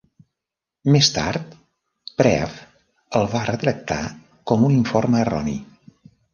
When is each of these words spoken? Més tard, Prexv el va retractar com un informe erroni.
Més 0.95 1.09
tard, 1.17 1.51
Prexv 2.23 2.65
el 3.21 3.29
va 3.35 3.43
retractar 3.53 4.01
com 4.53 4.69
un 4.73 4.77
informe 4.81 5.25
erroni. 5.29 5.59